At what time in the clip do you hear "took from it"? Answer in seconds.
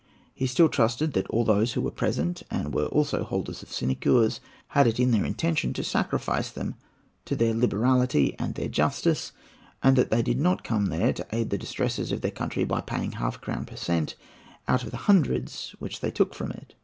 16.09-16.73